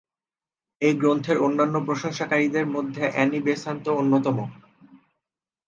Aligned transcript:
এই 0.81 0.93
গ্রন্থের 0.93 1.37
অন্যান্য 1.37 1.75
প্রশংসাকারীদের 1.85 2.65
মধ্যে 2.67 3.03
অ্যানি 3.09 3.39
বেসান্ত 3.39 3.85
অন্যতম। 3.91 4.37